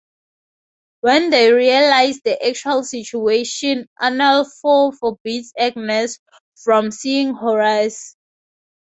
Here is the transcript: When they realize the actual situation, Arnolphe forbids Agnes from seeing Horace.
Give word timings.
When 1.01 1.29
they 1.29 1.51
realize 1.53 2.21
the 2.25 2.43
actual 2.43 2.81
situation, 2.83 3.87
Arnolphe 4.01 4.97
forbids 4.99 5.53
Agnes 5.55 6.17
from 6.55 6.89
seeing 6.89 7.35
Horace. 7.35 8.15